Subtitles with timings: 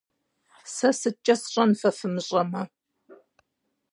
[0.75, 2.61] -Сэ сыткӀэ сщӀэн, фэ фымыщӀэмэ?